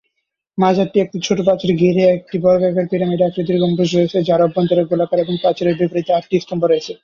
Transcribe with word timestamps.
মাজারটি 0.57 0.97
একটি 1.01 1.17
ছোট 1.27 1.37
প্রাচীর 1.47 1.71
ঘিরে 1.81 2.03
একটি 2.17 2.35
বর্গাকার 2.45 2.85
পিরামিড 2.91 3.21
আকৃতির 3.23 3.61
গম্বুজ 3.61 3.89
রয়েছে, 3.91 4.17
যার 4.27 4.41
অভ্যন্তর 4.45 4.87
গোলাকার 4.89 5.23
এবং 5.23 5.35
প্রাচীরের 5.41 5.77
বিপরীতে 5.79 6.11
আটটি 6.13 6.35
স্তম্ভ 6.43 6.63
রয়েছে। 6.65 6.93